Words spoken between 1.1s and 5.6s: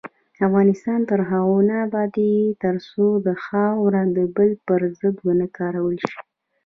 هغو نه ابادیږي، ترڅو خاوره د بل پر ضد ونه